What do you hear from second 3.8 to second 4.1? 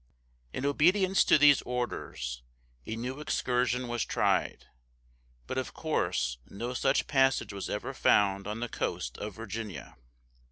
was